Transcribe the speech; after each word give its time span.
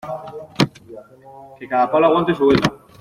Que 1.59 1.67
cada 1.67 1.87
palo 1.91 2.07
aguante 2.07 2.33
su 2.33 2.47
vela. 2.47 2.75